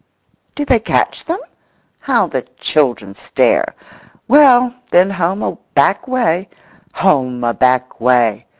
[0.55, 1.37] Do they catch them?
[1.99, 3.75] How the children stare!
[4.27, 8.47] Well, then home a back way—"Home a back way!"